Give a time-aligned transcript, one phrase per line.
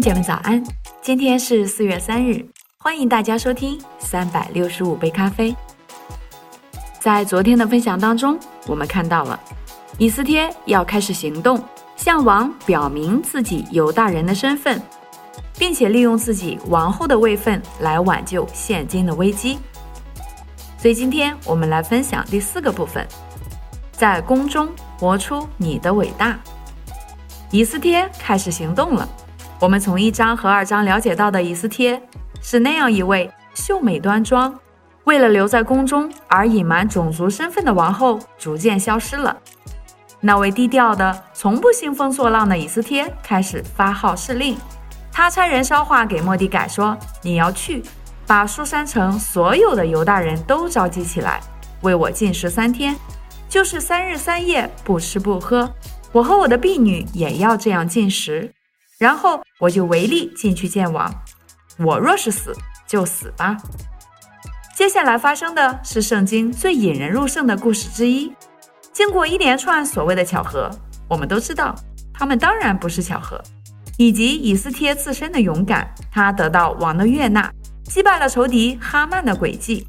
[0.00, 0.64] 姐妹早安，
[1.02, 2.42] 今天是四月三日，
[2.78, 5.54] 欢迎大家收听三百六十五杯咖啡。
[6.98, 9.38] 在昨天的分享当中，我们看到了
[9.98, 11.62] 以斯帖要开始行动，
[11.96, 14.80] 向王表明自己犹大人的身份，
[15.58, 19.58] 并且利用自己王后的位分来挽救现今的危机。
[20.78, 23.06] 所以今天我们来分享第四个部分，
[23.92, 24.66] 在宫中
[24.98, 26.40] 活出你的伟大。
[27.50, 29.06] 以斯帖开始行动了。
[29.60, 32.00] 我们从一章和二章了解到的以斯帖
[32.40, 34.58] 是那样一位秀美端庄，
[35.04, 39.36] 为了留在宫中而隐瞒种族身份的王后，逐渐消失了。
[40.18, 44.56] 那位低调的、从不兴风作浪的以斯帖开始发号施令。
[45.12, 47.82] 他差人捎话给莫迪改说：“你要去，
[48.26, 51.38] 把苏山城所有的犹大人都召集起来，
[51.82, 52.96] 为我禁食三天，
[53.46, 55.70] 就是三日三夜不吃不喝。
[56.12, 58.50] 我和我的婢女也要这样禁食。”
[59.00, 61.10] 然后我就违例进去见王，
[61.78, 62.54] 我若是死
[62.86, 63.56] 就死吧。
[64.76, 68.30] 接下来发生的是圣经最引人入胜的故事之一。
[68.92, 70.70] 经过一连串所谓的巧合，
[71.08, 71.74] 我们都知道
[72.12, 73.42] 他们当然不是巧合，
[73.96, 77.50] 以及以斯帖自身的勇敢，他得到王的悦纳，
[77.84, 79.86] 击败了仇敌哈曼的诡计，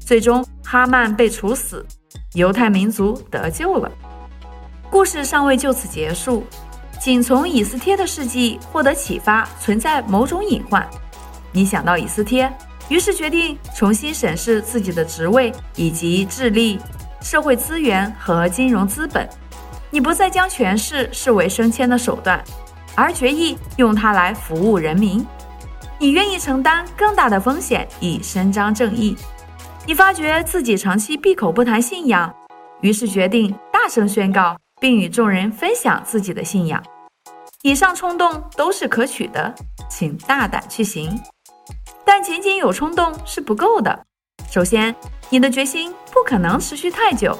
[0.00, 1.84] 最终哈曼被处死，
[2.32, 3.92] 犹太民族得救了。
[4.90, 6.46] 故事尚未就此结束。
[7.04, 10.88] 仅从以斯帖的事迹获得启发，存在某种隐患。
[11.52, 12.50] 你想到以斯帖，
[12.88, 16.80] 于是决定重新审视自己的职位以及智力、
[17.20, 19.28] 社会资源和金融资本。
[19.90, 22.42] 你不再将权势视为升迁的手段，
[22.94, 25.22] 而决意用它来服务人民。
[25.98, 29.14] 你愿意承担更大的风险以伸张正义。
[29.84, 32.34] 你发觉自己长期闭口不谈信仰，
[32.80, 36.82] 于是决定大声宣告，并与众人分享自己的信仰。
[37.64, 39.54] 以上冲动都是可取的，
[39.88, 41.18] 请大胆去行。
[42.04, 44.04] 但仅仅有冲动是不够的。
[44.50, 44.94] 首先，
[45.30, 47.34] 你的决心不可能持续太久。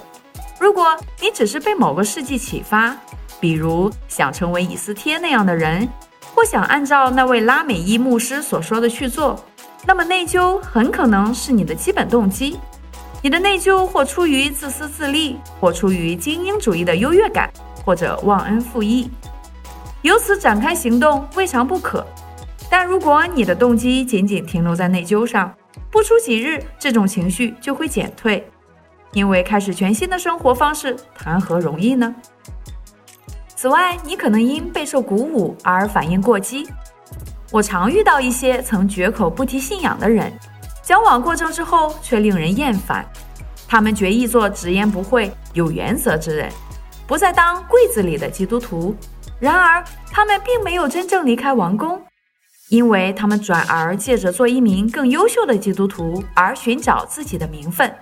[0.59, 2.97] 如果你只是被某个事迹启发，
[3.39, 5.87] 比如想成为以斯帖那样的人，
[6.35, 9.39] 或想按照那位拉美伊牧师所说的去做，
[9.85, 12.59] 那么内疚很可能是你的基本动机。
[13.21, 17.53] 你的内疚或出于自私自利，或出于精英主义的优越感，
[17.85, 19.11] 或者忘恩负义。
[20.05, 22.07] 由此展开行动未尝不可，
[22.69, 25.51] 但如果你的动机仅仅停留在内疚上，
[25.91, 28.47] 不出几日，这种情绪就会减退，
[29.13, 32.15] 因为开始全新的生活方式谈何容易呢？
[33.57, 36.69] 此外，你可能因备受鼓舞而反应过激。
[37.51, 40.31] 我常遇到一些曾绝口不提信仰的人，
[40.83, 43.03] 交往过正之后却令人厌烦。
[43.67, 46.53] 他们决意做直言不讳、有原则之人，
[47.07, 48.95] 不再当柜子里的基督徒。
[49.41, 52.01] 然而，他们并没有真正离开王宫，
[52.69, 57.95] 因为他们转而借着做一名更优秀的基督徒而寻找自己的名分。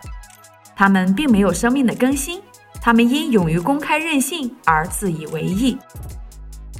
[0.76, 2.40] 他们并没有生命的更新，
[2.80, 5.76] 他们因勇于公开任性而自以为意。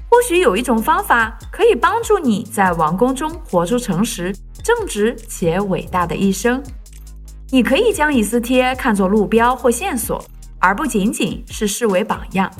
[0.08, 4.32] 或许有一种方法可以帮助你在王宫中活出诚实、
[4.62, 6.62] 正直且伟大的一生。
[7.50, 10.24] 你可以将以斯帖看作路标或线索，
[10.58, 12.50] 而不仅仅是视为榜样。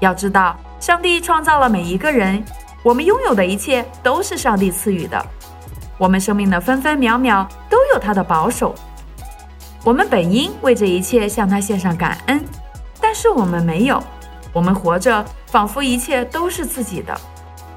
[0.00, 0.58] 要知道。
[0.80, 2.42] 上帝创造了每一个人，
[2.82, 5.24] 我们拥有的一切都是上帝赐予的。
[5.98, 8.74] 我们生命的分分秒秒都有他的保守。
[9.84, 12.42] 我们本应为这一切向他献上感恩，
[12.98, 14.02] 但是我们没有。
[14.54, 17.14] 我们活着仿佛一切都是自己的。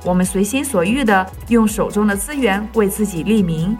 [0.05, 3.77] 我们随心所欲地用手中的资源为自己立名，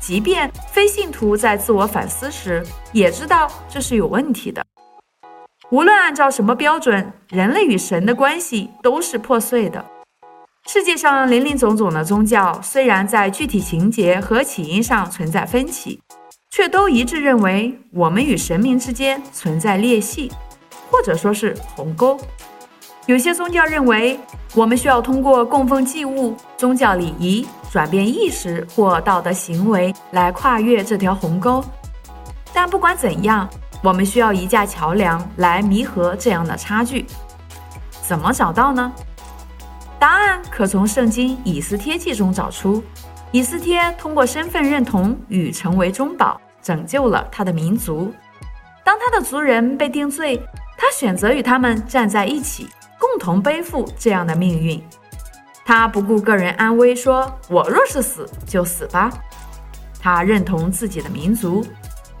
[0.00, 4.64] 即便非信徒在自我反思时也知道这是有问题的。
[5.70, 9.84] 无论按照什么标准，人类与神的关系都是破碎的。
[10.66, 16.00] 世界上林林总总的宗教，虽然在具体情节和起因上存在分歧，
[16.50, 20.30] 却都一致认为我们与神明之间存在裂隙，
[20.90, 22.18] 或者说是鸿沟。
[23.06, 24.18] 有些宗教认为，
[24.54, 31.64] 我们需要通过供奉祭物、宗教礼仪、转变意识或道德行为来跨越这条鸿沟。
[32.52, 33.48] 但不管怎样。
[33.84, 37.04] 我们需要一架桥梁来弥合这样的差距，
[38.00, 38.90] 怎么找到呢？
[39.98, 42.82] 答案可从圣经以斯帖记中找出。
[43.30, 48.10] 以斯帖通过身份认同与成为中保，拯救了他的民族。
[48.82, 50.40] 当他的族人被定罪，
[50.78, 54.82] 他选择与他们站在一起，共同背负这样的命运。
[55.62, 59.10] 他不顾个人安危，说：“我若是死，就死吧。”
[60.00, 61.66] 他认同自己的民族。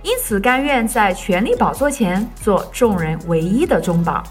[0.04, 4.22] 因此，甘愿在权力宝座前做众人唯一的中保。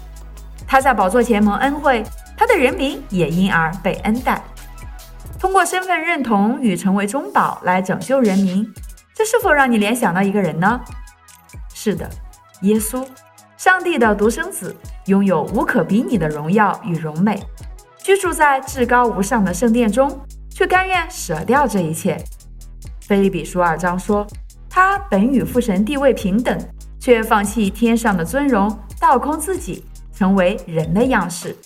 [0.66, 2.04] 他在宝座前蒙恩惠，
[2.36, 4.40] 他的人民也因而被恩待。
[5.38, 8.64] 通过身份认同与成为中保来拯救人民，
[9.14, 10.80] 这是否让你联想到一个人呢？
[11.74, 12.08] 是的，
[12.62, 13.04] 耶稣，
[13.56, 14.74] 上帝的独生子，
[15.06, 17.42] 拥有无可比拟的荣耀与荣美，
[17.98, 22.16] 居住在至高无上的圣殿中，却甘愿舍掉这一切。
[23.00, 24.24] 菲利比书二章说，
[24.74, 26.58] 他本与父神地位平等，
[26.98, 31.56] 却放弃天上的尊荣，倒空自己，成为人的样式，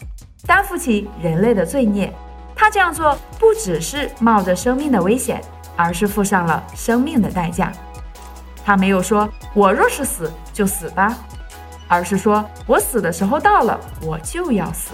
[0.47, 2.13] 担负起人类的罪孽。
[2.55, 5.41] 他这样做不只是冒着生命的危险，
[5.75, 7.73] 而是付上了生命的代价。
[8.63, 9.27] 他没有说
[9.57, 11.17] “我若是死就死吧”，
[11.89, 14.91] 而是说我死的时候到了，我就要死。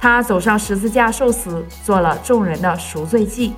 [0.00, 3.54] 他走上十字架受死，做了众人的赎罪祭。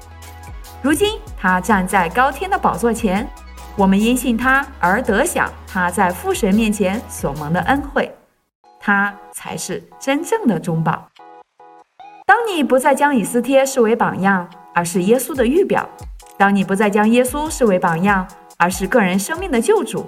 [0.82, 3.26] 如今他站在高天的宝座前，
[3.74, 8.14] 我们因信他而得享他在父神面前所蒙的恩惠。
[8.78, 11.08] 他才是真正的中保。
[12.26, 15.82] 当你不再将以斯帖视为榜样，而是耶稣的预表；
[16.36, 18.26] 当你不再将耶稣视为榜样，
[18.56, 20.06] 而是个人生命的救主，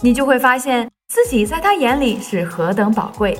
[0.00, 3.38] 你就会发现自己在他眼里是何等宝贵。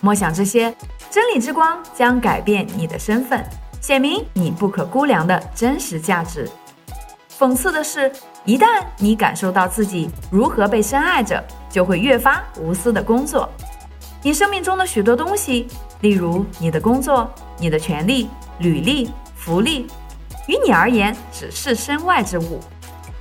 [0.00, 0.74] 默想这些，
[1.10, 3.44] 真理之光将改变你的身份，
[3.86, 6.48] 显明你不可估量的真实价值。
[7.38, 8.10] 讽刺的是，
[8.46, 13.46] 一旦你感受到自己如何被深爱着，就会越发无私的工作。
[14.22, 15.68] 你生命中的许多东西。
[16.00, 19.86] 例如，你的工作、你的权利、履历、福利，
[20.46, 22.60] 于你而言只是身外之物。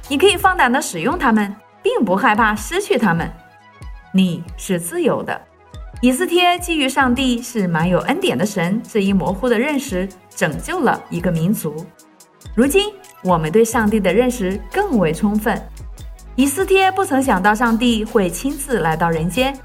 [0.08, 3.30] 你可以放胆地使用它们，并不害怕失去它们。
[4.14, 5.42] 你是自由的。
[6.04, 10.06] 以斯帖基于上帝是满有恩典的神这一模糊的认识，
[10.36, 11.74] 拯救了一个民族。
[12.54, 12.92] 如今，
[13.24, 15.58] 我们对上帝的认识更为充分。
[16.36, 19.58] 以斯帖不曾想到上帝会亲自来到人间，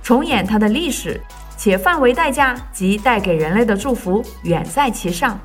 [0.00, 1.20] 重演他的历史。
[1.56, 5.40] 且范围代价及带给人类的祝福远在其上。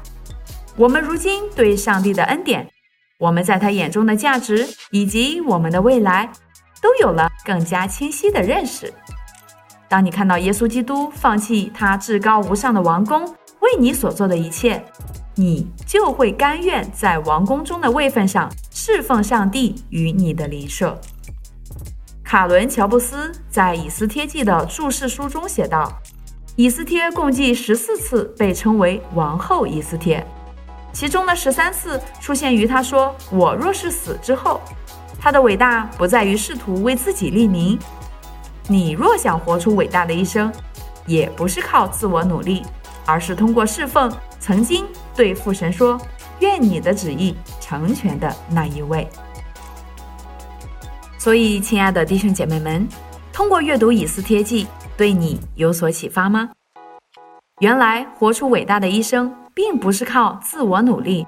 [0.77, 2.69] 我们如今对上帝的恩典，
[3.17, 6.29] 我们在他眼中的价值，以及我们的未来，
[6.83, 8.93] 都有了更加清晰的认识。
[9.87, 13.23] 当你看到耶稣基督放弃他至高无上的王宫
[13.59, 14.83] 为你所做的一切，
[15.35, 20.99] 你就会甘愿在王宫中的位分上侍奉上帝与你的邻舍。
[22.23, 25.91] 卡伦·乔布斯在《以斯帖记》的注释书中写道
[26.57, 30.25] ：“以斯帖共计十四次被称为王后以斯帖，
[30.91, 34.59] 其中的十三次出现于他说‘我若是死’之后。
[35.17, 37.79] 他的伟大不在于试图为自己立名。
[38.67, 40.51] 你若想活出伟大的一生，
[41.05, 42.63] 也不是靠自我努力，
[43.05, 44.85] 而是通过侍奉曾经
[45.15, 45.99] 对父神说
[46.41, 49.07] ‘愿你的旨意成全’的那一位。”
[51.19, 52.87] 所以，亲爱的弟兄姐妹们，
[53.31, 54.65] 通过阅读《以斯帖记》，
[54.97, 56.49] 对你有所启发吗？
[57.59, 61.25] 原来，活出伟大的一生，并不是靠自我努力，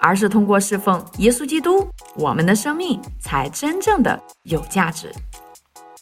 [0.00, 1.86] 而是通过侍奉耶稣基督，
[2.16, 5.12] 我们的生命才真正的有价值。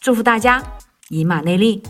[0.07, 0.63] 祝福大家，
[1.09, 1.83] 以马内利。